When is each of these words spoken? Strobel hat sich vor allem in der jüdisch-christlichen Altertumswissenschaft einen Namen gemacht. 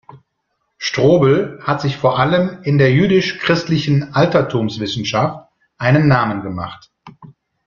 Strobel 0.79 1.59
hat 1.61 1.79
sich 1.79 1.95
vor 1.95 2.17
allem 2.17 2.63
in 2.63 2.79
der 2.79 2.91
jüdisch-christlichen 2.91 4.15
Altertumswissenschaft 4.15 5.47
einen 5.77 6.07
Namen 6.07 6.41
gemacht. 6.41 6.89